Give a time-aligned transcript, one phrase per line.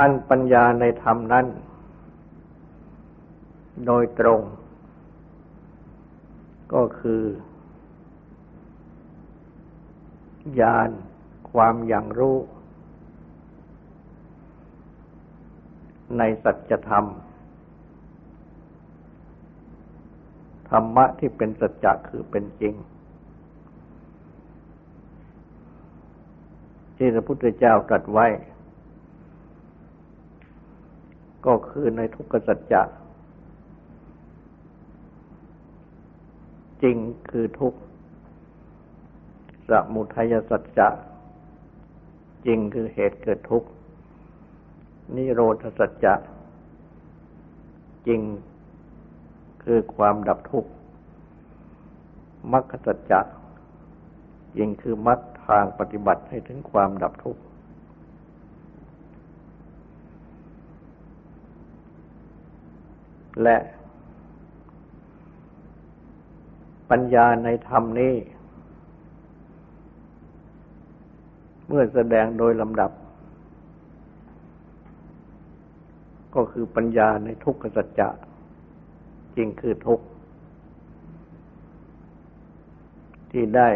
[0.00, 1.46] อันปัญญาในธรรมนั้น
[3.86, 4.40] โดยตรง
[6.74, 7.22] ก็คือ
[10.60, 10.90] ญาณ
[11.50, 12.36] ความอย่างรู้
[16.18, 17.04] ในสัจธรรม
[20.70, 22.74] ธรรมะที่เป็นสัจจะคือเป็นจริง
[26.96, 28.26] ที่พระพุทธเจ้าตรัสไว้
[31.46, 32.82] ก็คือในทุกขสัจจะ
[36.82, 36.96] จริง
[37.30, 37.74] คือทุก
[39.68, 40.88] สมุทัยสัจจะ
[42.46, 43.68] จริงคือเหตุเกิดทุกข์
[45.14, 46.14] นิโรธสัจจะ
[48.06, 48.20] จริง
[49.64, 50.70] คือความดับทุกข์
[52.52, 53.20] มรรคสัจจะ
[54.56, 57.43] จริงคือมรรคทางปฏิบัติให้ถึงความดับทุกข์
[63.42, 63.56] และ
[66.90, 68.14] ปัญญาในธรรมนี้
[71.66, 72.90] เมื่อแสดงโดยลำดับ
[76.34, 78.08] ก็คือปัญญาในทุกขสัจจะ
[79.36, 80.06] จริงคือทุกข์
[83.30, 83.68] ที่ได้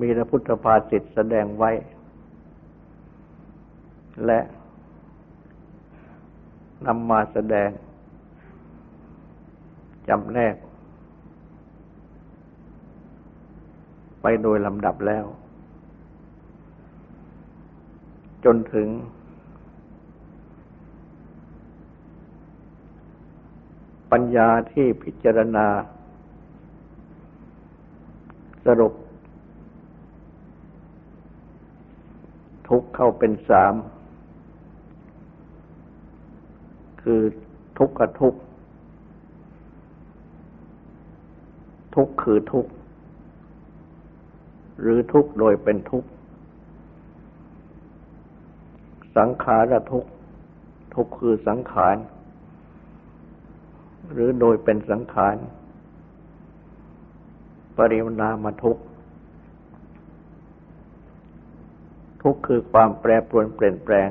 [0.00, 1.70] มีพระพุทธภาษิตแสดงไว้
[4.26, 4.40] และ
[6.88, 7.70] นำมาแสดง
[10.08, 10.56] จำแนก
[14.22, 15.24] ไปโดยลำดับแล้ว
[18.44, 18.88] จนถึง
[24.12, 25.66] ปัญญาที่พิจารณา
[28.66, 28.92] สรุป
[32.68, 33.74] ทุกเข้าเป็นสาม
[37.10, 37.26] คือ
[37.78, 38.40] ทุกข์กับทุกข์
[41.94, 42.70] ทุกข์คือทุกข์
[44.80, 46.08] หรือทุกข์โดยเป็นทุกข์
[49.16, 50.10] สังขารทุกข์
[50.94, 51.96] ทุกข์คือสังขาร
[54.12, 55.36] หรือโดยเป็นสังขาร
[57.76, 58.82] ปริมนามาทุกข์
[62.22, 64.10] ทุกข์คือความแปรปรวนเปลี่ยนแปลง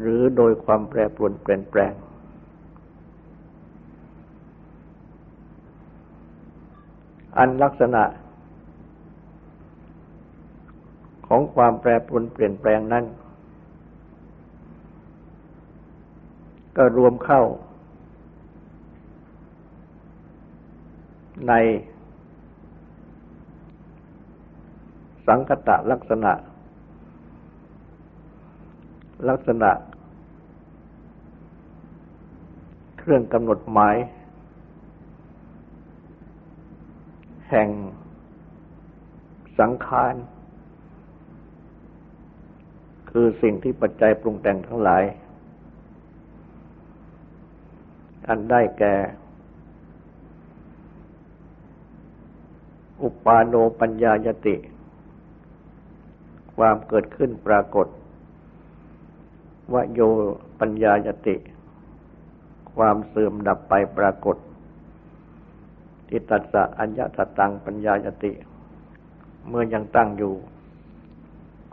[0.00, 1.92] หรือโดยความแปรปรวนเปลี่ยนแปลง
[7.38, 8.02] อันลักษณะ
[11.26, 13.04] ของความแปรปรวนเปลี่ยนแปลงนั้น
[16.76, 17.42] ก็รวมเข้า
[21.48, 21.52] ใน
[25.26, 26.32] สังคตะลักษณะ
[29.28, 29.70] ลักษณะ
[32.98, 33.96] เครื่องกำหนดหมาย
[37.50, 37.68] แห่ง
[39.58, 40.14] สังขาร
[43.10, 45.02] คือสิ่งที่ปัจจัยปรุงแต่งทั้งหลาย
[48.28, 48.94] อันได้แก่
[53.02, 54.56] อุปาโนปัญญายติ
[56.56, 57.86] ความเกิดขึ้นปรากฏ
[59.72, 60.00] วโย
[60.60, 61.36] ปัญญายติ
[62.74, 64.36] ความเสื่อมดับไปปรากฏ
[66.08, 68.32] ทิตัสสะอัญญตตังปัญญายติ
[69.48, 70.34] เมื่อยังตั้งอยู่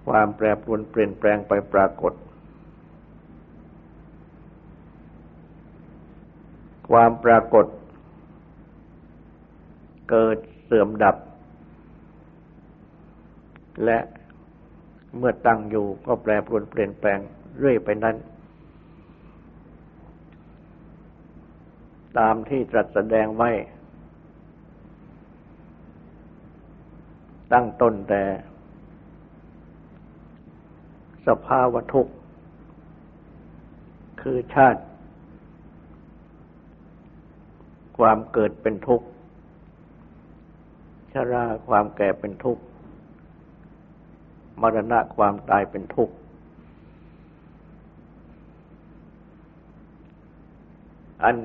[0.05, 2.13] ความแปรปรวนเปลี่ยนแปลงไปปรากฏ
[6.89, 7.65] ความปรากฏ
[10.09, 11.15] เกิดเสื่อมดับ
[13.85, 13.99] และ
[15.17, 17.19] เมื่อตั้งอยู่ก็แปรปรวนเปลี่ยนแปลง
[17.57, 18.15] เรื่อยไปนั้น
[22.17, 23.49] ตามที่ตรัสแสดงไว้
[27.53, 28.23] ตั้งต้นแต่
[31.27, 32.13] สภาวะทุกข์
[34.21, 34.81] คือชาติ
[37.97, 39.07] ความเกิดเป็นทุกข์
[41.13, 42.63] ชราความแก่เป็นทุกข์
[44.61, 46.13] มรณะความตายเป็นทุกข์
[51.23, 51.37] อัน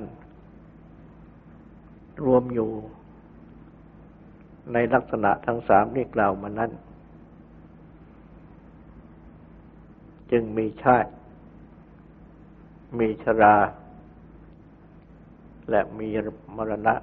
[2.24, 2.70] รวมอยู่
[4.72, 6.70] ในลักษณะทั้งสามที่กล่าวมานั้น
[10.30, 11.10] จึงมีชาติ
[12.98, 13.56] มีชรา
[15.70, 16.08] และมี
[16.56, 16.94] มรณะ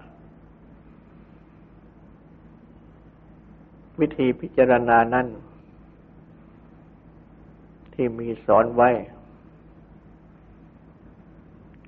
[3.99, 5.27] วิธีพิจารณานั้น
[7.93, 8.89] ที่มีสอนไว้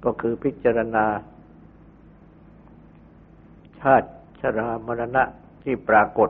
[0.05, 1.05] ก็คือพิจารณา
[3.79, 4.09] ชาติ
[4.39, 5.23] ชรามรณะ
[5.63, 6.29] ที่ปรากฏ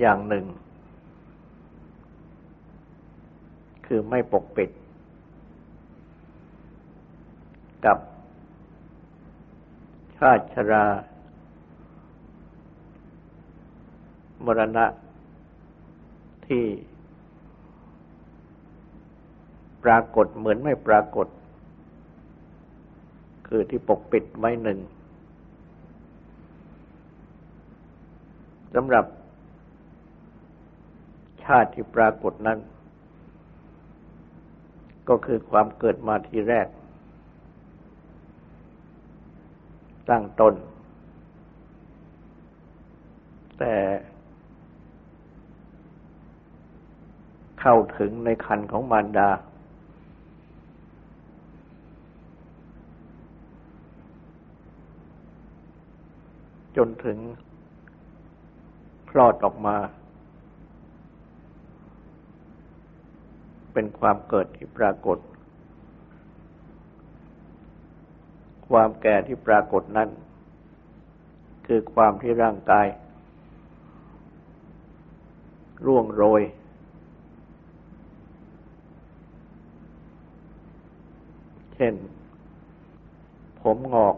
[0.00, 0.44] อย่างหนึ่ง
[3.86, 4.70] คือไม่ปกปิด
[7.84, 7.98] กับ
[10.18, 10.84] ชาติชรา
[14.44, 14.84] มรณะ
[16.46, 16.64] ที่
[19.84, 21.26] ปรากฏเหมือนไม่ปรากฏ
[23.48, 24.78] คือที่ปกปิดไว้หนึ่ง
[28.74, 29.04] สำหรับ
[31.44, 32.58] ชาติที่ปรากฏนั้น
[35.08, 36.66] ก็คือความเกิดมาทีแรก
[40.10, 40.54] ตั้งตน
[43.58, 43.74] แต่
[47.60, 49.28] เข้าถึงในคันของมารดา
[56.76, 57.18] จนถึง
[59.10, 59.76] คลอดออกมา
[63.72, 65.18] เป็นความเกิดที่ปรากฏ
[68.68, 70.08] ความแก่ที่ปรากฏนั้น
[71.66, 72.86] คือความที่ร่างกาย
[75.86, 76.42] ร่วงโรย
[81.74, 81.94] เช่น
[83.60, 84.16] ผมงอก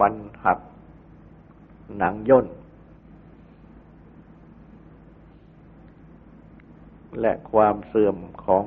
[0.00, 0.14] วัน
[0.44, 0.58] หัก
[1.98, 2.46] หนังย่น
[7.20, 8.64] และความเสื่อมของ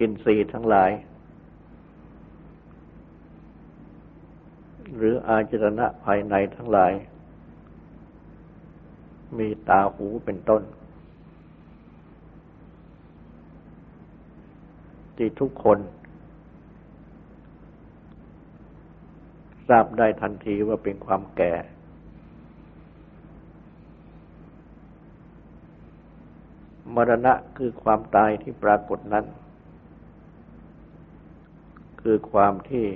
[0.00, 0.90] อินทรีย์ทั้งหลาย
[4.96, 6.92] หรืออาจรณะภายในทั้งหลาย
[9.38, 10.62] มีตาหูเป็นต้น
[15.16, 15.78] ที่ทุกคน
[19.68, 21.52] ทราบได้ทันทีว่าเป็นความแก่
[26.94, 29.24] มรณะคือความตายที่ปรากฏนั้น
[32.02, 32.86] คือความที่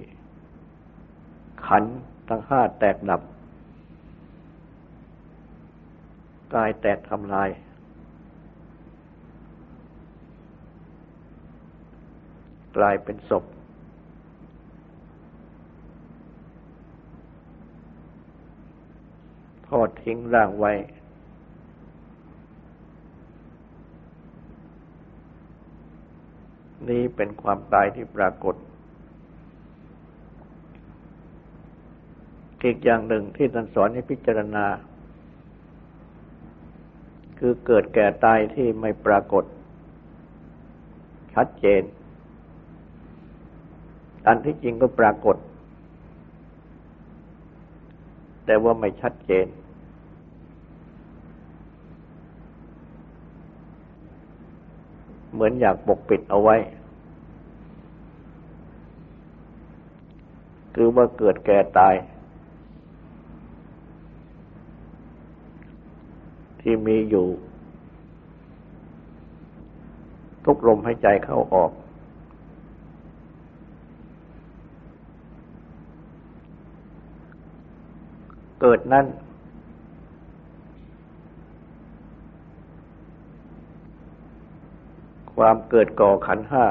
[1.67, 1.85] ขัน
[2.29, 3.23] ทั้งห้าแตกดับ
[6.55, 7.49] กายแตกทำลาย
[12.76, 13.45] กลายเป็นศพ
[19.67, 20.73] ท อดทิ้งร่างไว้
[26.88, 28.54] นี้เป็นความตายที่ปรากฏ
[32.62, 34.66] อีกอย่างหนึ่งที่ท่านสอนให้พิจารณา
[37.38, 39.44] คือเกิดแก่ตายที่ไม่ปรากฏ
[41.35, 41.82] ชัดเจน
[44.26, 45.37] อันที่จริงก็ปรากฏ
[48.44, 49.47] แต่ว่าไม่ชัดเจน
[55.38, 56.57] เหมือนอยากปกปิดเอาไว้
[60.75, 61.95] คือว่าเกิดแก่ตาย
[66.61, 67.26] ที่มีอยู่
[70.45, 71.71] ทุกลมหายใจเข้าออก
[78.61, 79.04] เกิดนั้น
[85.38, 86.64] ความเกิดก่อขันห้า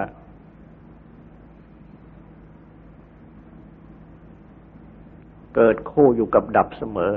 [5.56, 7.14] เกิดคู่อยู่กับดับเสมอ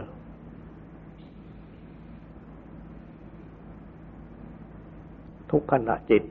[5.50, 6.23] ทุกขณะจิต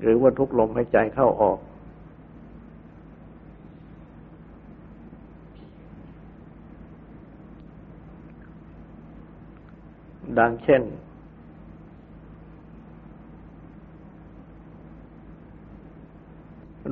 [0.00, 1.58] หรือว่าทุกลมหายใจเข้าออก
[10.38, 10.82] ดังเช่น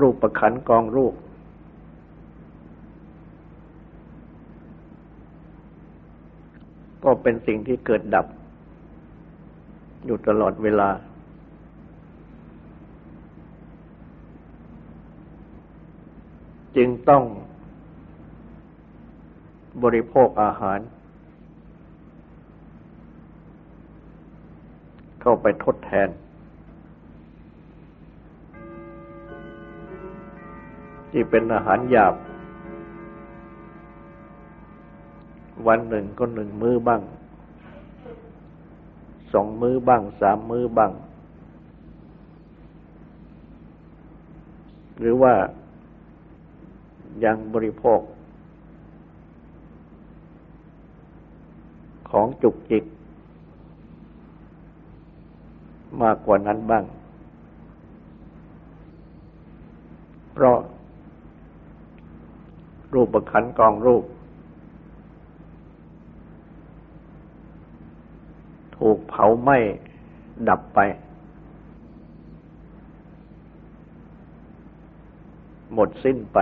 [0.00, 1.14] รูปประขันกองรูป
[7.04, 8.26] ก็เป็นสิ่งที่เกิดดับ
[10.04, 10.90] อยู่ตลอดเวลา
[16.76, 17.24] จึงต้อง
[19.82, 20.78] บริโภคอาหาร
[25.20, 26.08] เข้าไปทดแทน
[31.10, 32.14] ที่เป็นอาหารหยาบ
[35.66, 37.02] วันหนึ่งก็หนึ่งมื้อบ้าง
[39.32, 40.92] สองมื้อบ้าง สามมื้อบ้าง
[44.98, 45.34] หรือว่า
[47.24, 48.00] ยังบริโภค
[52.10, 52.84] ของจุกจิก
[56.02, 56.84] มากกว่านั้นบ้าง
[60.32, 60.58] เพราะ
[62.96, 64.04] รูปประคันกองรูป
[68.76, 69.58] ถูกเผาไหม้
[70.48, 70.78] ดับไป
[75.72, 76.38] หมดสิ้นไป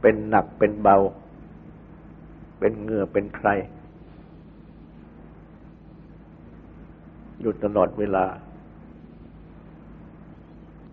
[0.00, 0.96] เป็นหนักเป็นเบา
[2.58, 3.48] เป็นเหงื่อเป็นใคร
[7.40, 8.24] อยู่ตลอดเวลา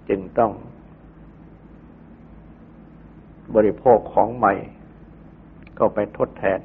[0.09, 0.51] จึงต้อง
[3.55, 4.53] บริโภคของใหม่
[5.79, 6.59] ก็ไปทดแทน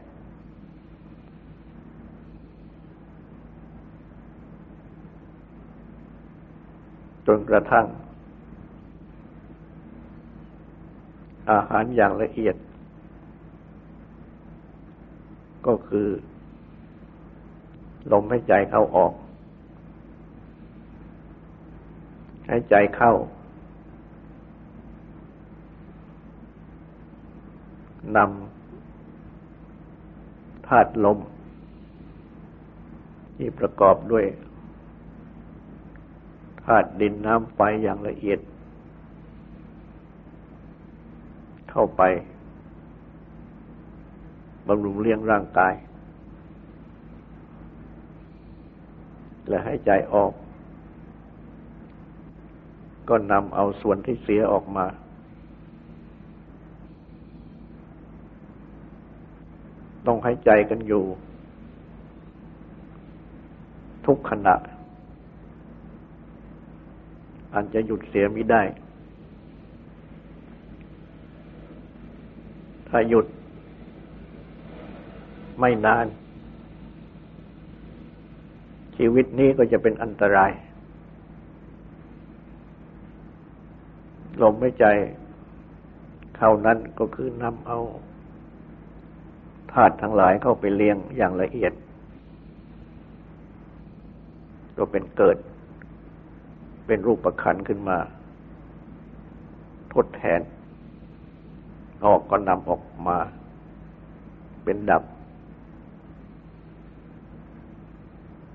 [7.26, 7.86] จนกระทั่ง
[11.50, 12.56] อาหารอย่างละเอียด
[15.66, 16.08] ก็คือ
[18.12, 19.12] ลมหายใจเข้าออก
[22.50, 23.12] หายใจเข้า
[28.16, 31.18] นำธาตุลม
[33.36, 34.24] ที่ประกอบด้วย
[36.64, 38.38] ธาตุดินน้ำไฟอย่างละเอียด
[41.70, 42.02] เข้าไป
[44.66, 45.74] บำรุงเลี้ยงร่างกาย
[49.48, 50.32] และให้ใจออก
[53.10, 54.86] ก็นำเอาส่วนที่เสียออกมา
[60.06, 61.04] ต้องหายใจกันอยู่
[64.06, 64.54] ทุกขณะ
[67.54, 68.62] อันจะหยุดเสียไม่ได้
[72.88, 73.26] ถ้าหยุด
[75.58, 76.06] ไม่นาน
[78.96, 80.52] ชีวิตนี้ก็จะเป็นอันตราย
[84.42, 84.84] ลมไม่ใจ
[86.36, 87.78] เข้านั้นก็คือนำเอา
[89.72, 91.72] ธาตุทั้งหลายเข้าไปเลี้ยงอย่างละเอียด
[94.76, 95.36] ก็เป็นเกิด
[96.86, 97.98] เป็นรูปประคันขึ้นมา
[99.92, 100.40] ทดแทน
[102.04, 103.18] ออกก็นำออกมา
[104.64, 105.02] เป็นดับ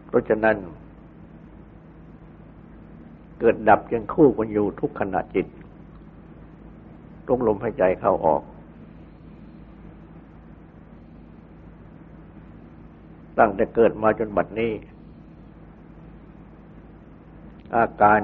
[0.07, 0.55] เพราะฉะนั้น
[3.39, 5.47] เกิดดับยังคู่กันอยู่ทุกขณะจิต
[7.27, 8.41] ทุกลมหายใจเข้าออก
[13.39, 14.74] ตั้งแต่เกิดมาจนบัดนี้
[17.75, 18.20] อาการ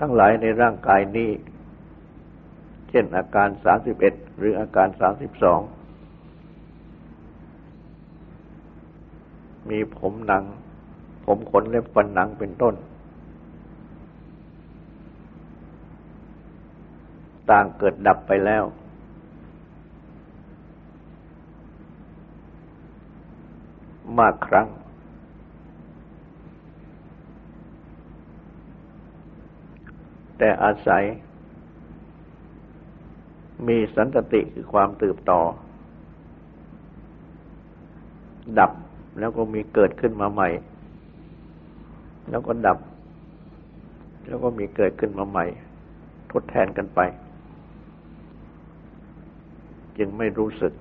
[0.00, 1.30] ทั้งหลายในร่างกายนี้
[2.90, 5.60] เช่นอาการสามสิบเอ็ดหรืออาการสามสิบสอง
[9.68, 10.44] มีผมหนัง
[11.24, 12.74] ผมขนเล็บฟันหนังเป็นต้น
[17.50, 18.64] ต่างเกิดดับไปแล้ว
[24.18, 24.68] มากครั้ง
[30.38, 31.04] แต่อาศัย
[33.68, 35.40] มีสันตติคือความตืบต่อ
[38.58, 38.72] ดับ
[39.18, 40.48] แล้วก็มีเกิดขึ้นมาใหม่
[42.30, 42.78] แล้วก็ดับ
[44.26, 45.46] แล้วก็มีเกิดขึ้นมาใหม่
[46.30, 47.00] ทดแทนกันไป
[49.98, 50.72] จึงไม่รู้สึก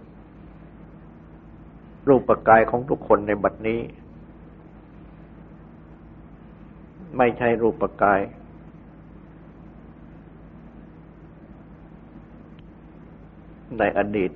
[2.07, 3.79] รูปกายของทุกคนในบัดนี้
[7.17, 8.19] ไม่ใช่รูปกาย
[13.79, 14.31] ในอดีต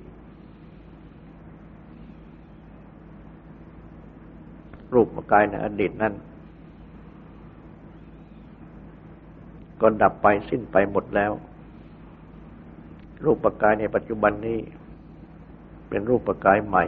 [4.94, 6.14] รูปกายในอดีตนั้น
[9.80, 11.32] ก็ดับไปสิ้นไปหมดแล้ว
[13.24, 14.58] รูปกายในปัจจุบันนี้
[15.88, 16.84] เป็นรูปกายใหม่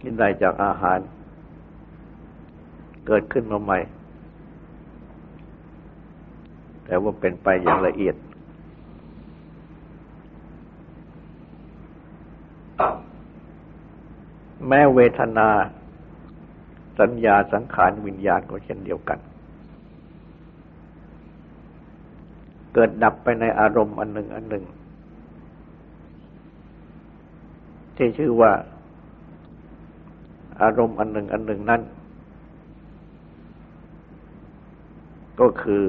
[0.00, 0.98] ที่ได้จากอาหาร
[3.06, 3.78] เกิดขึ้นมาใหม่
[6.84, 8.16] แต่ว่าเป็นไปอย่างละเอียด
[14.68, 15.48] แม้เวทนา
[17.00, 19.18] สัญญาสังขารวิญญาณก็เช่นเดียวกัน
[22.78, 24.64] เกิดดับไปในอารมณ์อันหนึ่งอันหนึ่ง
[27.96, 28.52] ที่ชื่อว่า
[30.62, 31.82] อารมณ์อันหนึ่งอันหนึ่งนั้น
[35.40, 35.84] ก็คือ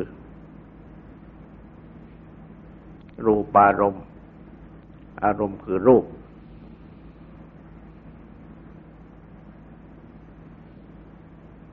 [3.26, 4.04] รูปารมณ์
[5.24, 6.06] อารมณ์คือรูป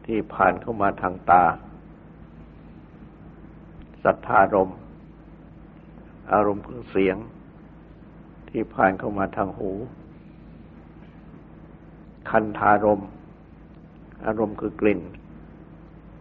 [0.07, 1.45] ที่ผ่านเข้ามาทางตา
[4.05, 4.79] สัทธารมณ์
[6.33, 7.17] อารมณ์คือเสียง
[8.51, 9.73] ที่ผ่านเข้ามาทางหู
[12.31, 13.03] คันธารม
[14.27, 15.01] อารมณ์คือกลิ่น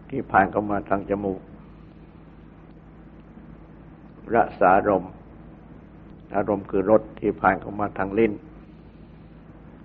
[0.09, 1.41] ที่ผ่านเข้ามาทางจมูก
[4.33, 5.05] รสารม
[6.35, 8.33] อารมณ์คือรสที่ผ่านเข้ามาทางลิ้น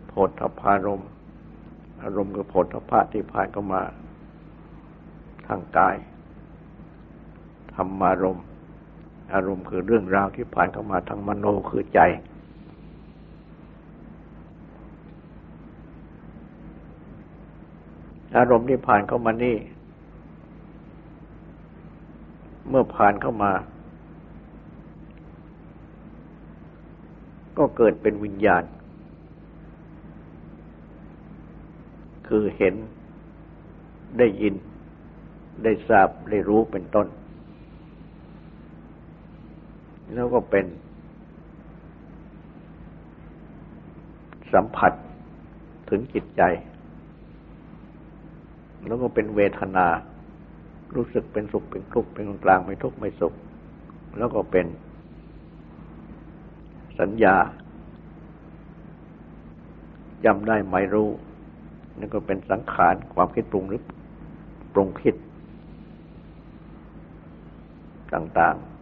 [0.08, 1.02] โผฏฐพารม
[2.02, 3.82] อารมณ์คือโผฏฐพะที่ผ่านเข้ามา
[5.46, 5.96] ทางกาย
[7.74, 8.44] ธรรมารมณ์
[9.34, 12.00] อารมณ์คือเรื่องราวที่ผ่านเข้ามาทางมโนคือใจ
[18.36, 19.56] อารมณ์ที่ผ่านเข้ามานี่
[22.68, 23.52] เมื่อผ่านเข้ามา
[27.58, 28.64] ก็เกิดเป็นวิญญาณ
[32.28, 32.74] คือเห็น
[34.18, 34.54] ได้ยิน
[35.64, 37.06] ได้ทราบ ได้รู้เป็นต้น
[40.14, 40.66] แล้วก็เป็น
[44.52, 44.92] สัมผัส
[45.90, 46.42] ถึงจิตใจ
[48.86, 49.86] แล้วก็เป็นเวทนา
[50.94, 53.34] รู้สึกเป็นสุขเป็นทุกข์เป็นกลางไม่ทุกข์ไม่สุข
[54.18, 54.66] แล้วก็เป็น
[57.00, 57.36] สัญญา
[60.24, 61.08] จำได้ไม่รู้
[61.98, 63.82] นั่นก็เป็นสังขารความคิดปรุงหรือ
[64.74, 65.14] ปรุงคิด
[68.14, 68.77] ต่าง ๆ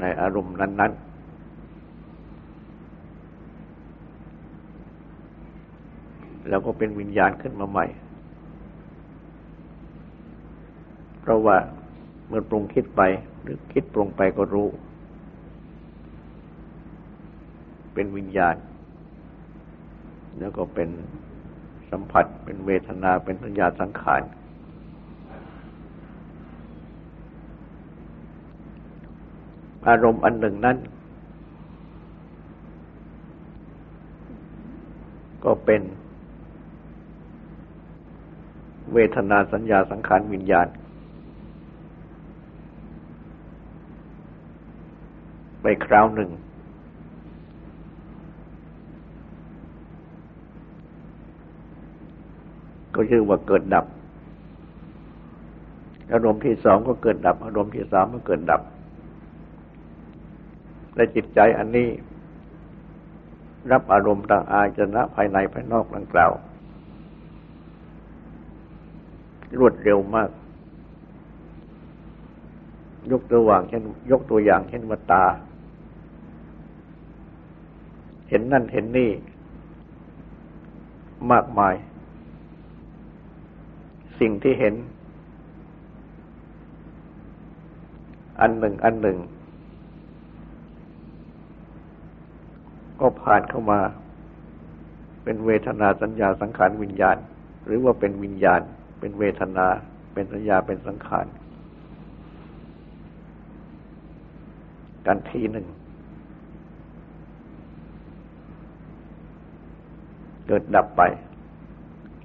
[0.00, 1.08] ในอารมณ์นั้น ๆ
[6.48, 7.86] แล้วก็เป็นวิญญาณขึ้นมาใหม่
[11.20, 11.56] เพราะว่า
[12.28, 13.02] เมื่อปรุงคิดไป
[13.42, 14.68] หรือคิดปรุงไปก็รู้
[17.94, 18.56] เป็นวิญญาณ
[20.38, 20.88] แล้วก็เป็น
[21.90, 24.22] สัมผัสเป็นเวทนาเป็นสัญญาสังขาร
[29.88, 30.76] อารมณ์อันหนึ่งนั้น
[35.44, 35.82] ก็เป็น
[38.92, 40.68] เวทนาสัญญาสังขารวิญญาณ
[45.62, 46.30] ไปคราวหนึ่ง
[52.94, 53.86] ก็ชื่อว่าเกิดดับ
[56.12, 58.62] อารมณ์ที่สองก็เกิดดับ อารมณ์ที่สามก็เกิดดับ
[60.98, 61.88] และจิตใจอันนี้
[63.72, 66.32] รับอารมณ์ต่างอาจนะภายในภายนอกดังกล่าว
[69.58, 70.30] รวดเร็วมาก
[73.10, 75.24] ยกตัวอย่างเช่น ยกตัวอย่างเช่นว่าตา
[78.28, 79.10] เห็นนั่นเห็นนี่
[81.32, 81.74] มากมาย
[84.20, 84.74] สิ่งที่เห็น
[88.40, 89.18] อันหนึ่ง อันหนึ่ง
[93.00, 93.80] ก็ผ่านเข้ามา
[95.24, 97.16] เป็นเวทนาสัญญาสังขารวิญญาณ
[97.66, 98.60] หรือว่าเป็นวิญญาณ
[99.00, 99.66] เป็นเวทนา
[100.14, 101.26] เป็นสัญญาเป็นสังขาร
[105.06, 105.66] กันทีหนึ่ง
[110.46, 111.02] เกิดดับไป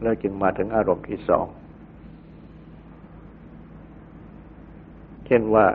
[0.01, 1.45] แล้วจึงมาถึงอารมณ์ที่สอง
[5.25, 5.65] เช่นว่า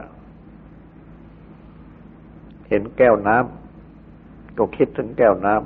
[2.69, 3.68] เห็นแก้วน้ำ
[4.59, 5.65] ก็คิดถึงแก้วน้ำ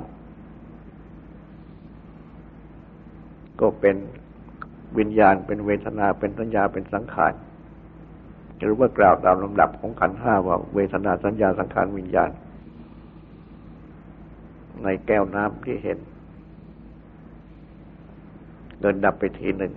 [3.61, 3.95] ก็เป็น
[4.97, 7.33] วิญญาณเป็นเวทนาเป็นสัญญาเป็นสังขาร
[8.59, 12.29] หรือว่ากล่าวตามลำดับของขันห้าว่าเวทนาสัญญาสังขารวิญญาณ
[14.83, 15.97] ในแก้วน้ำที่เห็น
[18.79, 19.73] เดินดับไปทีหนึ่ง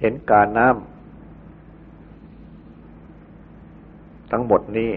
[0.00, 0.78] เห็นการน้ำ
[4.32, 4.90] ทั้งหมดนี้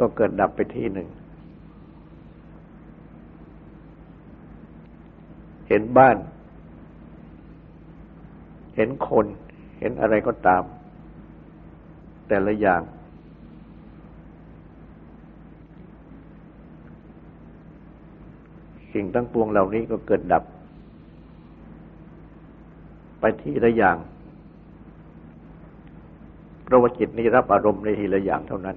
[0.00, 1.08] ก็เกิดดับไปที่หนึ่ง
[5.68, 6.16] เห็นบ้าน
[8.76, 9.26] เห็นคน
[9.78, 10.62] เห็นอะไรก็ตาม
[12.28, 12.82] แต่ละอย่าง
[18.92, 20.44] สิ่งทั้งปวงเหล่านี้ก็เกิดดับ
[23.20, 23.96] ไปที่ละอย่าง
[26.64, 28.76] เพราะว่าจิตนี้รับอารมณ์ในทีละอย่างเท่านั้น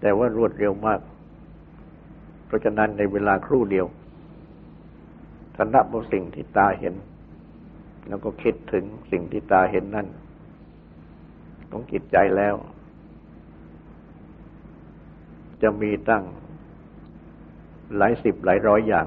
[0.00, 1.00] แต่ว่ารวดเร็วมาก
[2.46, 3.86] เพราะฉะนั้นในเวลาครู่เดียว
[5.54, 6.94] ท่านนับสิ่งที่ตาเห็น
[8.08, 10.06] แล้วก็คิดถึงสิ่งที่ตาเห็นนั่น
[11.70, 12.54] ของจิตใจแล้ว
[15.62, 16.24] จะมีตั้ง
[17.96, 19.06] หลายสิบหลายร้อยอย่าง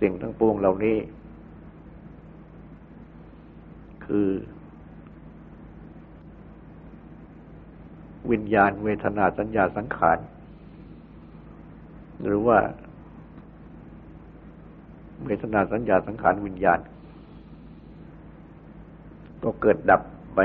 [0.00, 0.98] สิ่งทั้งปวงเหล่านี้
[4.06, 4.28] คือ
[8.30, 10.18] วิญญาณเวทนาสัญญาสังขาร
[12.22, 12.58] หรือว่า
[15.24, 16.80] เวทนาสัญญาสังขารวิญญาณ
[19.42, 20.02] ก็เกิดดับ
[20.34, 20.40] ไป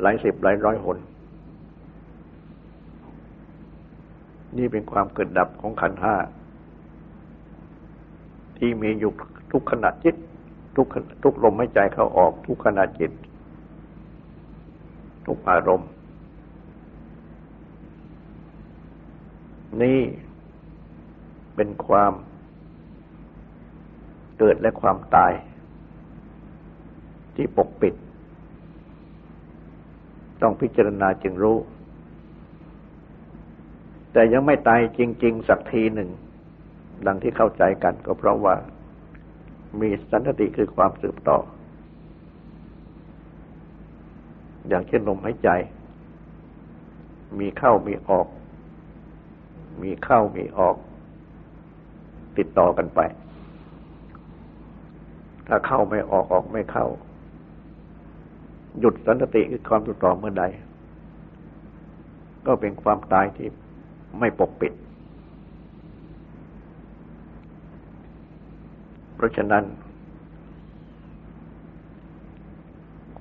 [0.00, 0.98] หลายสิบหลายร้อยหน
[4.56, 6.14] นี่เป็นความเกิดดับของขันห้า
[8.58, 9.12] ที่มีอยู่
[9.52, 10.14] ทุกขณะจิต
[10.76, 10.86] ทุก
[11.22, 13.12] ทุกลมหายใจเข้าออก ทุกขณะจิต
[15.26, 15.90] ทุกอารมณ์
[19.82, 20.00] นี่
[21.54, 22.12] เป็นความ
[24.38, 25.32] เกิดและความตาย
[27.34, 27.94] ที่ปกปิด
[30.42, 31.58] ต้องพิจารณาจึงรู้
[34.12, 36.10] แต่ยังไม่ตายจริง ๆ สักทีหนึ่ง
[37.06, 38.54] ดังที่เข้าใจกันก็เพราะว่า
[39.80, 41.38] มีสันติคือความสืบต่อ
[44.68, 45.48] อย่างเช่นลมหายใจ
[47.38, 48.26] มีเข้ามีออก
[49.82, 50.76] มีเข้ามีออก
[52.36, 53.00] ติดต่อกันไป
[55.46, 56.86] ถ้าเข้าไม่ออกออกไม่เข้า
[58.80, 60.44] หยุดสันติคือความสืบต่อเมื่อใด
[62.46, 63.48] ก็เป็นความตายที่
[64.18, 64.72] ไม่ปกปิด
[69.16, 69.64] เพราะฉะนั้น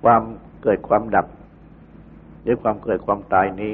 [0.02, 0.22] ความ
[0.64, 1.28] เกิดความดับ
[2.44, 3.74] หรือความเกิดความตายนี้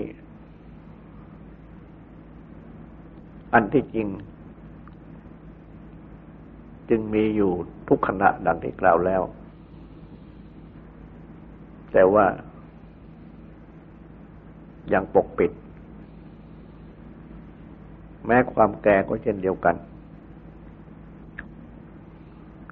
[3.54, 4.08] อันที่จริง
[6.90, 7.52] จึงมีอยู่
[7.88, 9.22] ทุกขณะดังที่กล่าวแล้ว
[11.92, 12.26] แต่ว่า
[14.94, 15.52] ยังปกปิด
[18.26, 19.76] แม้ความแก่ก็เช่นเดียวกัน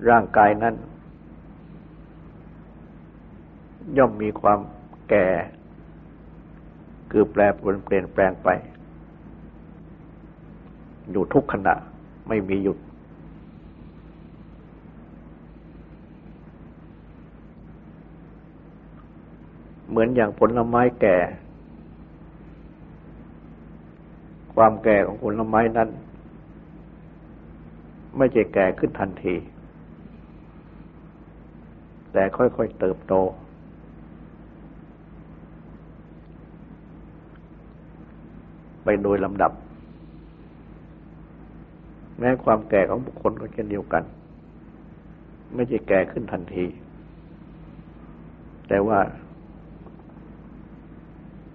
[0.10, 0.76] ร่างกายนั้น
[3.98, 4.60] ย่อมมีความ
[5.10, 5.28] แก่
[7.12, 8.50] คือแปรปรวนเปลี่ยนแปลงไป
[11.12, 11.74] อยู่ทุกขณะ
[12.28, 12.78] ไม่มีหยุด
[19.90, 21.18] เหมือนอย่างผลไม้แก่
[24.54, 25.90] ความแก่ของผลไม้นั้น
[28.18, 29.36] ไม่ใช่แก่ขึ้นทันที
[32.14, 33.14] แต่ค่อยๆเติบโต
[38.84, 39.52] ไปโดยลำดับ
[42.20, 44.04] แม้ความแก่ของบุคคลก็เช่นเดียวกัน
[45.56, 46.66] ไม่ใช่แก่ขึ้นทันที
[48.68, 49.00] แต่ว่า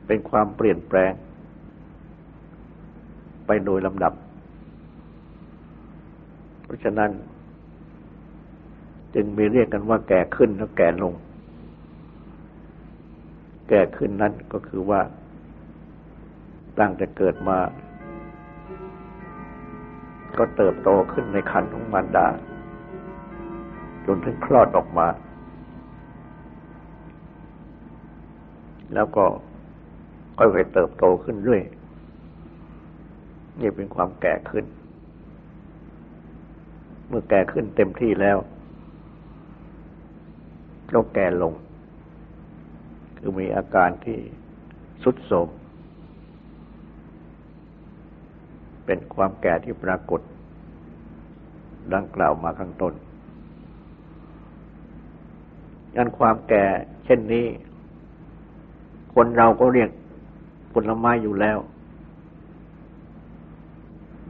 [0.07, 1.13] เป็นความเปลี่ยนแปลง
[3.47, 4.13] ไปโดยลำดับ
[6.65, 7.11] เพราะฉะนั้น
[9.15, 11.15] จึงมีเรียกกันว่า แก่ขึ้นแล้วแก่ลง
[13.69, 15.01] แก่ขึ้นนั้นก็คือว่า
[16.79, 17.59] ตั้งแต่เกิดมา
[20.39, 22.27] ก็เติบโตขึ้นในคันของมารดา
[24.07, 25.09] จนถึงคลอดออกมา
[28.95, 29.25] แล้วก็
[30.39, 31.63] ค่อยๆเติบโตขึ้นเรื่อย
[33.61, 34.65] นี่เป็นความแก่ขึ้น
[37.09, 38.39] เมื่อแก่ขึ้นเต็มที่แล้ว
[40.93, 41.53] ก็แก่ลง
[43.19, 44.19] คือมีอาการที่
[45.03, 45.49] สุดโทม
[48.87, 50.21] เป็นความแก่ที่ปรากฏ
[51.95, 52.95] ดังกล่าวมาข้างต้น
[55.97, 56.65] งั้นความแก่
[57.05, 57.47] เช่นนี้
[59.15, 59.91] คนเราก็เรียก
[60.73, 61.59] ผลไม้อยู่แล้ว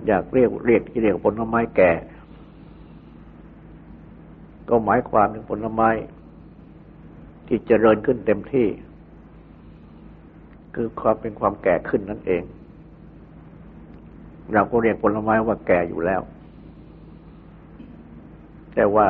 [0.06, 1.92] อยากเรียกเรียกที่เรียกผลไม้แก่
[4.68, 5.88] ก็หมายความถึงผลไม้
[7.46, 8.68] ที่เจริญขึ้นเต็มที่
[10.74, 12.42] คือความเป็นความแก่ขึ้นนั่นเอง
[14.52, 16.22] เราก็เรียกผลไม้ว่าแก่อยู่แล้ว
[18.74, 19.06] แต่ว่า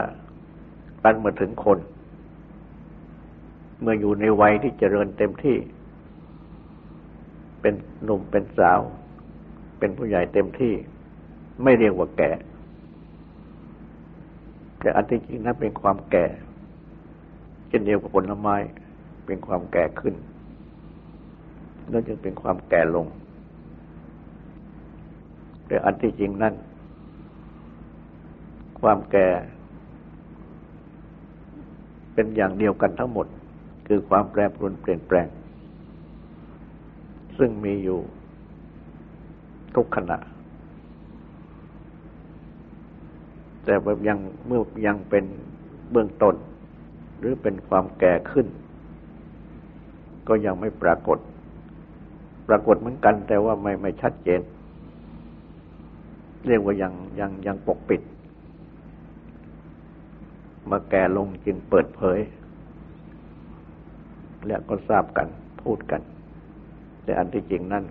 [1.03, 1.79] ตันมาถึงคน
[3.81, 5.57] เมื่ออยู่ในวัยที่เจริญเต็มที่
[7.61, 8.81] เป็นหนุ่มเป็นสาว
[9.79, 10.75] เป็นผู้ใหญ่เต็มที่
[11.63, 12.31] ไม่เรียกว่าแก่
[14.81, 16.27] แต่อันที่จริงนั้นเป็นความแก่
[17.69, 18.57] เช่นเดียวกับผลไม้
[19.27, 20.15] เป็นความแก่ขึ้น
[21.93, 23.07] นั่นจึงเป็นความแก่ลง
[25.67, 26.55] แต่อันที่จริงนั้น
[28.81, 29.29] ความแก่
[32.15, 33.27] เป็นอย่างเดียวกันทั้งหมด
[33.87, 35.27] คือความแปรปรวนเปลี่ยนแปลง
[37.39, 37.99] ซึ่งมีอยู่
[39.75, 40.19] ทุกขณะ
[43.65, 45.25] แต่แบบยังเมื่อยังเป็น
[45.91, 46.35] เบื้องต้น
[47.19, 48.47] หรือเป็นความแก่ขึ้น
[50.29, 51.19] ก็ยังไม่ปรากฏ
[52.49, 54.41] ปรากฏเหมือนกันแต่ว่าไม่ไม่ชัดเจน
[56.47, 58.03] เรียกว่ายังยังยังปกปิด
[60.71, 62.19] มาแก่ลงจึงเปิดเผย
[64.47, 65.29] และก็ทราบกัน
[65.63, 66.03] พูดกัน
[67.05, 67.85] แต่อันที่จริงนั้น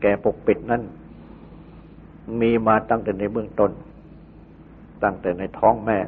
[0.00, 0.82] แก่ปกปิดนั้น
[2.40, 3.72] มีมาตั้งแต่ในเบื้องต้น
[5.02, 5.98] ตั้งแต่ในท้องแม่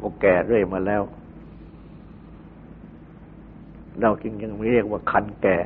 [0.00, 1.02] ก็แก่เรื่อยมาแล้ว
[4.00, 5.56] เราจึงยังเรียกว่าคันแก่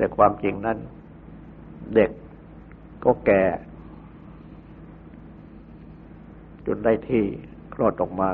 [0.00, 0.78] แต่ความจริงนั้น
[1.94, 2.10] เด็ก
[3.04, 3.42] ก็แก่
[6.66, 7.22] จนได้ที่
[7.72, 8.30] คลอดออกมา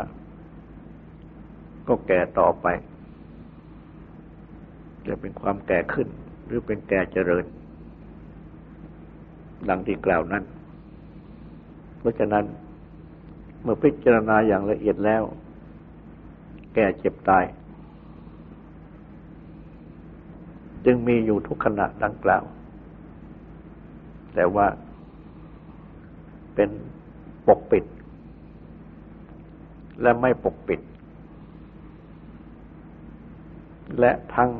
[1.88, 2.66] ก็แก่ต่อไป
[5.06, 6.08] จะเป็นความแก่ขึ้น
[6.46, 7.44] หรือเป็นแก่เจริญ
[9.68, 10.44] ดังที่กล่าวนั้น
[11.98, 12.44] เพราะฉะนั้น
[13.62, 15.22] เมื่อพิจารณาอย่างละเอียดแล้ว
[16.74, 17.44] แก่เจ็บตาย
[20.86, 22.44] จึงมีอยู่ทุกขณะดังกล่าว
[24.34, 24.66] แต่ว่า
[26.54, 26.70] เป็น
[27.48, 27.84] ปกปิด
[30.02, 30.80] และไม่ปกปิด
[33.98, 34.50] และทั้ง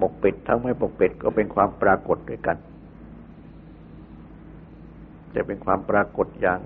[0.00, 2.56] ปกปิด ทั้งไม่ปกปิดก็เป็นความปรากฏด้วยกัน
[5.34, 6.60] จะเป็นความปรากฏอย่าง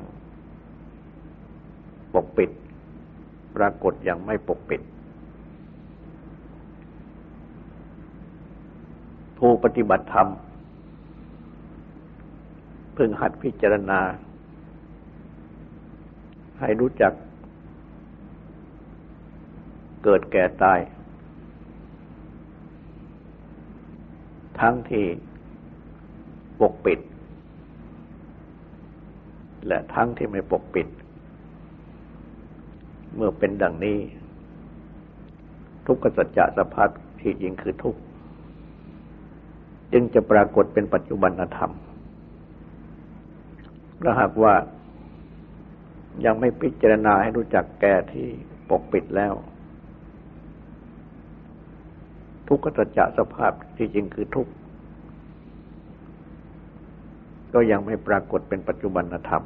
[2.14, 2.50] ปกปิด
[3.56, 4.80] ปรากฏอย่างไม่ปกปิด
[9.40, 10.28] ผู้ปฏิบัติธรรม
[12.96, 14.00] พึงหัดพิจารณา
[16.60, 17.12] ให้รู้จัก
[20.04, 20.78] เกิดแก่ตาย
[24.60, 25.04] ทั้งที่
[26.60, 27.00] ปกปิด
[29.66, 30.88] และทั้งที่ไม่ปกปิด
[33.14, 33.98] เมื่อเป็นดังนี้
[35.86, 36.88] ทุกขสัจจะสภาพ
[37.20, 38.00] ที่จริงคือทุกข์
[39.92, 41.72] จึงจะปรากฏเป็นปัจจุบันธรรม
[44.02, 44.54] ถ้าหากว่า
[46.24, 48.26] ยังไม่พิจารณาให้รู้จักแก่ที่
[48.68, 49.34] ปกปิดแล้ว
[52.48, 54.52] ทุกขสัจจะสภาพที่จริงคือทุกข์
[57.54, 59.44] ก็ยังไม่ปรากฏเป็นปัจจุบันธรรม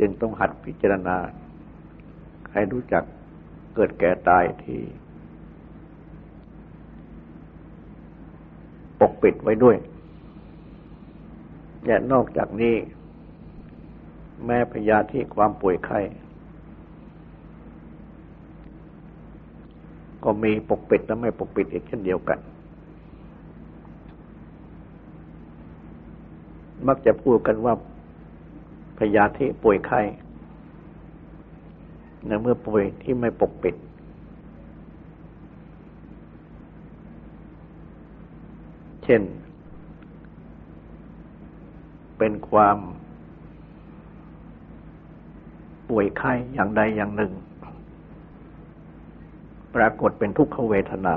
[0.00, 1.16] จึงต้องหัดพิจารณา
[2.52, 3.04] ให้รู้จัก
[3.74, 4.80] เกิดแก่ตายที่
[8.93, 9.76] ป กปิดไว้ด้วย
[11.86, 12.74] และนอกจากนี้
[14.46, 16.00] แม้พยาธิความป่วยไข้
[20.24, 22.38] ก็มีปกปิดและไม่ปกปิดอีกเช่นเดียวกัน
[26.86, 27.74] มักจะพูดกันว่า
[28.98, 30.00] พยาธิป่วยไข้
[32.26, 33.74] ในเมื่อป่วยที่ไม่ปกปิด
[39.04, 39.22] เช่น
[42.18, 42.78] เป็นความ
[45.88, 47.32] ป่วยไข้อย่างใดอย่างหนึ่ง
[49.74, 51.16] ปรากฏเป็นทุกขเวทนา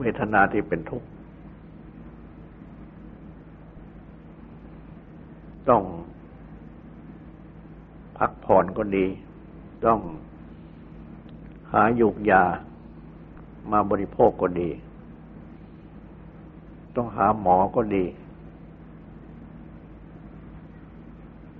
[0.00, 1.08] เวทนาที่เป็นทุกข์
[5.68, 5.82] ต้อง
[8.18, 9.06] พักผ่อนก็ดี
[9.86, 10.00] ต้อง
[11.72, 12.44] หายุกยา
[13.70, 14.70] มาบริโภคก็ดี
[16.96, 18.04] ต้องหาหมอก็ดี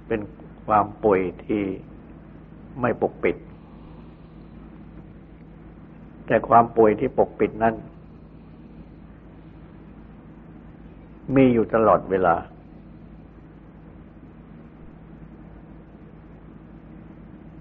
[0.06, 0.20] เป็น
[0.66, 1.64] ความป่วยที่
[2.80, 3.36] ไม่ปกปิด
[6.26, 7.74] แต่ความป่วยที่ปกปิดนั้น
[11.34, 12.34] มีอยู่ตลอดเวลา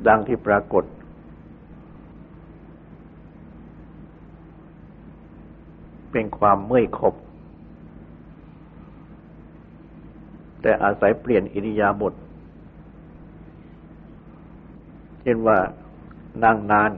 [0.08, 0.84] ดังที่ปรากฏ
[6.12, 7.16] เป็นความเมื่อยขบ
[10.62, 12.14] แต่อาศัยเปลี่ยนอิริยาบถ
[15.22, 15.58] เช่นว่า
[16.44, 16.92] นั่งนาน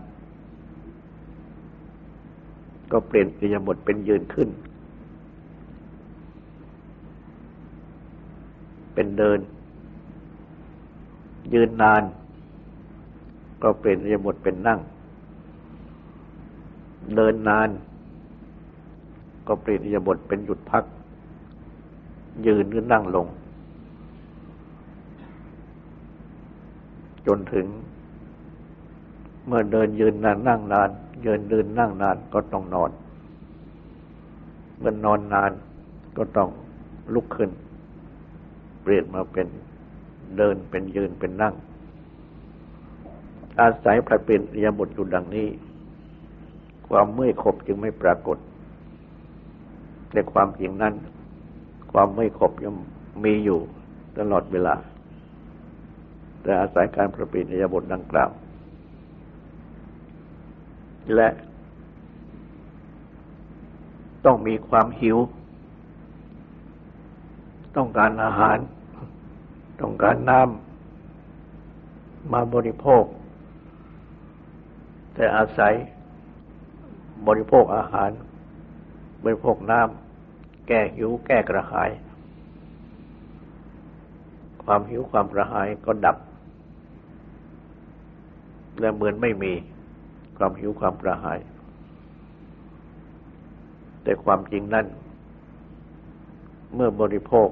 [2.91, 4.50] ก็เปลี่ยนอิริยาบถเป็นยืนขึ้น
[8.93, 9.39] เป็นเดิน
[11.54, 12.04] ยืนนาน
[13.62, 14.80] ก็เปลี่ยนอิริยาบถเป็นนั่ง
[17.15, 17.69] เดินนาน
[19.47, 20.84] ก็เปลี่ยนอิริยาบถเป็นหยุดพัก
[22.47, 23.27] ยืนหรือนั่งลง
[27.27, 27.65] จนถึง
[29.45, 30.89] เมื่อเดินยืนนานนั่งนาน
[31.25, 32.91] ยืนเดินนั่งนานก็ต้องนอน
[34.80, 35.51] เมื่อนอนนาน
[36.17, 36.49] ก็ต้อง
[37.13, 37.49] ลุกขึ้น
[38.84, 39.47] เปลี่ยนมาเป็น
[40.38, 41.54] เดินเป็นยืนเป็นนั่ง
[43.60, 45.47] อาศัยประเป็นเรียบทอยู่ดังนี้
[46.88, 48.38] ความเมื่อยขบจึงไม่ปรากฏ
[50.13, 50.93] ในความจริงนั้น
[51.91, 52.74] ความเมื่อยขบยัง
[53.24, 53.60] มีอยู่
[54.17, 54.76] ตลอดเวลา
[56.41, 58.30] แต่อาศัยการประป็นยบทดังกล่าว
[61.15, 61.28] และ
[64.26, 65.17] ต้องมีความหิว
[67.76, 68.58] ต้องการอาหาร
[69.82, 73.04] ต้องการน้ำมาบริโภค
[75.13, 75.74] แต่อาศัย
[77.28, 78.10] บริโภคอาหาร
[79.23, 81.89] บริโภคน้ำแก้หิวแก้กระหาย
[84.63, 86.17] ความหิวความกระหายก็ดับ
[88.79, 89.53] และเหมือนไม่มี
[90.38, 91.39] ความหิวความกระหาย
[94.03, 94.86] แต่ความจริงนั่น
[96.75, 97.49] เมื่อบริโภค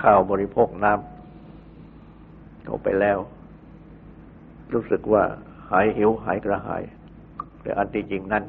[0.00, 3.18] ข้าวบริโภคน้ำเข้าไปแล้ว
[4.72, 5.24] รู้สึกว่า
[5.70, 6.82] หายหิวหายกระหาย
[7.62, 8.44] แต่อันที่จริงนั่น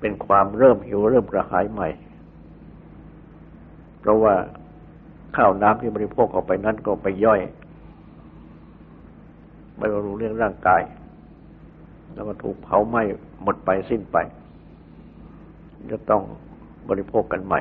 [0.00, 1.88] เป็นความเริ่มหิวเริ่มกระหายใหม่
[4.00, 4.34] เพราะว่า
[5.36, 7.40] ข้าวน้ำที่บริโภคออกไปนั้นก็ไปย่อย
[9.78, 10.82] ไม่รู้เรื่องร่างกาย
[12.14, 13.02] แล้วก็ถูกเผาไหม้
[13.42, 14.16] หมดไปสิ้นไป
[15.90, 16.22] จะต้อง
[16.88, 17.60] บริโภคกันใหม่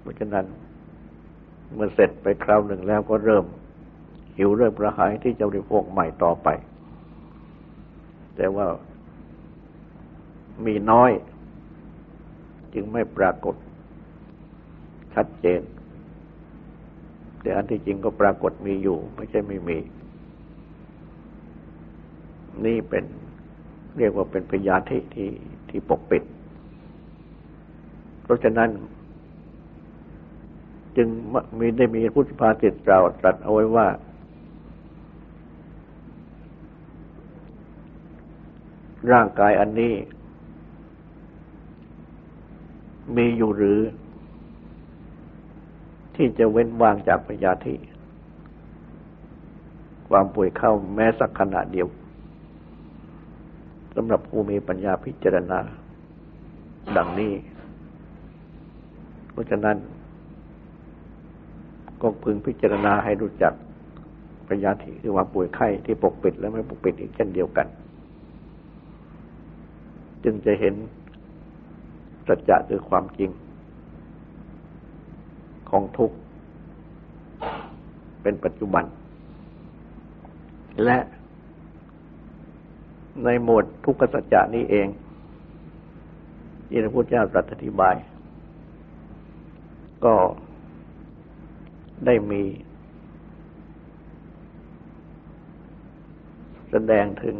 [0.00, 0.44] เพราะฉะนั้น
[1.74, 3.44] เมื่อเสร็จไปคราวหนึ่งแล้วก็เริ่ม
[4.36, 6.48] หิวเริ่มกระหายที่จะบริโภคใหม่ต่อไป
[8.36, 8.66] แต่ว่า
[10.66, 11.10] มีน้อย
[12.74, 13.56] จึงไม่ปรากฏ
[15.14, 15.60] ชัดเจน
[17.42, 19.78] แต่อันที่จริงก็ปรากฏมีอยู่ ไม่ใช่ไม่มี
[22.64, 23.04] นี่เป็น
[23.98, 25.30] เรียกว่าเป็นพยาธิที่
[25.68, 26.22] ที่ปกปิด
[28.22, 28.70] เพราะฉะนั้น
[30.96, 31.08] จึง
[31.58, 33.88] มีได้มีพุทธภาษิตกล่าตรัสเอาไว้ว่า
[39.12, 39.94] ร่างกายอันนี้
[43.16, 43.80] มีอยู่หรือ
[46.14, 47.74] ที่จะเว้นว่างจากพยาธิ
[50.08, 51.88] ความป่วยเข้าแม้สักขณะเดียว
[53.94, 55.58] สำหรับผู้มีปัญญาพิจารณา
[56.96, 57.32] ดังนี้
[59.32, 59.76] เพราะฉะนั้น
[62.02, 63.52] ก็พึงพิจารณาให้รู้จัก
[64.48, 67.66] ปัญญาที่คือว่าป่วยไข้ที่ปกปิดและไม่ปกปิดอีกเช่นเดียวกัน
[70.24, 70.74] จึงจะเห็น
[72.28, 73.30] สัจจะคือความจริง
[75.70, 76.16] ของทุกข์
[78.22, 78.84] เป็นปัจจุบัน
[80.84, 80.98] และ
[83.24, 84.88] ในหมวดทุกขสัจจะนี้เอง
[86.68, 87.94] ที่พระพุทธเจ้าตรัสอธิบาย
[90.04, 90.14] ก็
[92.06, 92.42] ได้มี
[96.70, 97.36] แสดงถึง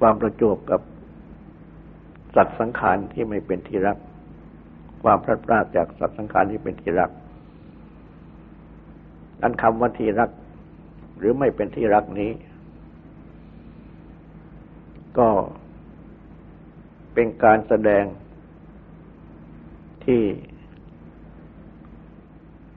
[0.00, 0.80] ความประจวบกับ
[2.36, 3.98] สัตว์สังขารที่ไม่เป็นที่รัก
[5.02, 7.10] ความพลาดพลาดจากสัตว์สังขารที่เป็นที่รัก
[9.42, 10.30] อันคำว่าที่รัก
[11.18, 12.30] หรือไม่เป็นที่รักนี้
[15.18, 15.28] ก็
[17.14, 18.04] เป็นการแสดง
[20.04, 20.22] ที่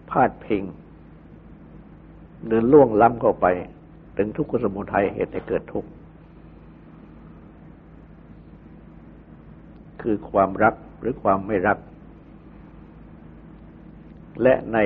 [0.09, 0.63] พาดพิง
[2.45, 3.45] หรือล่วงล้ำเข้าไป
[4.17, 5.89] ถึงทุกขสมุทัยเหตุให้เกิดทุกข์
[10.01, 11.77] คือความรักหรือความไม่รัก
[14.41, 14.77] และใน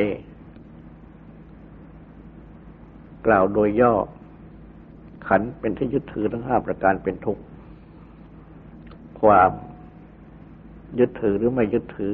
[3.26, 3.94] กล่าวโดยย่อ
[5.28, 7.44] ขันเป็นที่ยึดถือทั้งห้าประการเป็นทุกข์
[9.22, 9.52] ความ
[11.00, 12.14] ยึดถือหรือไม่ยึดถือ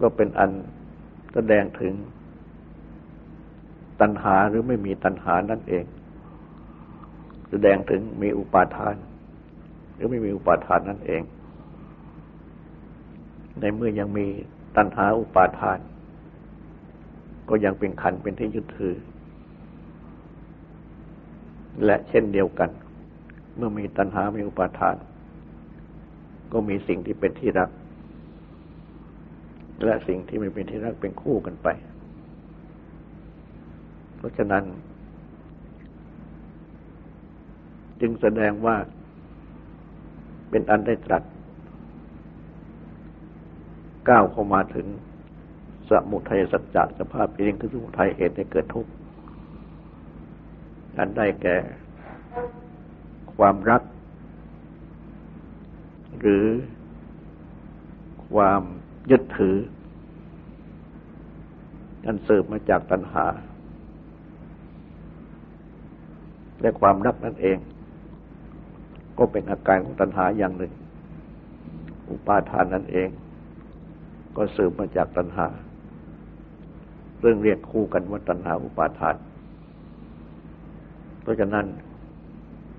[0.00, 0.50] ก็เป็นอัน
[1.34, 1.92] แสดงถึง
[4.00, 5.84] ตัณหาหรือไม่มีตัณหานั่นเอง
[7.50, 8.94] แสดงถึงมีอุปาทาน
[10.00, 11.22] รือไม่มีอุปาทานนั่นเอง
[13.60, 14.26] ในเมื่อยังมี
[14.76, 15.78] ตัณหาอุปาทาน
[17.48, 18.94] ก็ยังเป็นขันเป็นที่ยึดถือ
[21.84, 22.70] และเช่นเดียวกัน
[23.56, 24.96] เมื่อมีตัณหา มีอุปาทาน
[26.52, 27.70] ก็มีสิ่งที่เป็นที่รัก
[29.84, 31.68] และสิ่งที่ไม่เป็นที่รักเป็นคู่กันไป
[34.16, 34.64] เพราะฉะนั้น
[38.00, 38.76] จึงแสดงว่า
[40.50, 41.22] เป็นอันได้ตรัส
[44.08, 44.86] ก้าวเข้ามาถึง
[45.88, 48.90] สมุทัยสัจจะสภาพเองคือสมุทัยเหตุให้เกิดทุกข์
[50.96, 51.56] อันได้แก่
[53.36, 53.82] ความรัก
[56.20, 56.46] หรือ
[58.32, 58.62] ความ
[59.10, 59.56] ยึดถือ
[62.06, 63.26] อันเสริมมาจากตัณหา
[66.60, 67.58] และความรักนั่นเอง
[69.22, 70.72] ก็เป็นอาการของตัณหาอย่างหนึ่ง
[72.10, 73.08] อุปาทานนั่นเอง
[74.36, 75.46] ก็สืบมาจากตัณหา
[77.20, 79.16] เรื่องเรียกคู่กันว่าตัณหาอุปาทาน
[81.22, 81.66] เพราะฉะนั้น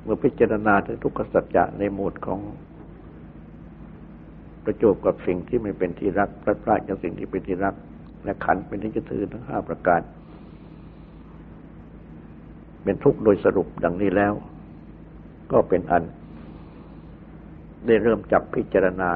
[0.03, 2.39] เมื่อพิจารณาถึงทุกขสัจจะในหมวดของ
[4.63, 7.75] ประจบกับสิ่งที่ไม่เป็นที่รักพลาดพลาดจากสิ่งที่เป็นที่รัก
[8.23, 10.01] และขันเป็นที่จะถือทั้งห้าประการ
[12.83, 14.33] เป็นทุกข์โดยสรุปดังนี้แล้ว
[15.51, 16.03] ก็เป็นอัน
[17.85, 19.11] ได้เริ่มจับพิจารณา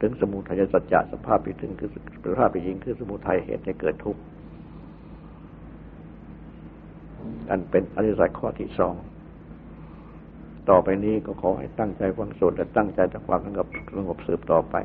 [0.00, 1.90] ถึงสมุทัยสัจจะสภาพที่ถึงคือ
[2.24, 4.20] สภาพที่ยิงคือสมุทัยเหตุให้เกิดทุกข์
[7.50, 8.94] อันเป็นอริยสัจข้อที่สอง
[10.70, 14.76] ต่อไปนี้ก็ขอให้ตั้งใจฟังสวดและตั้งใจทำความสงบสงบสืบต่อไป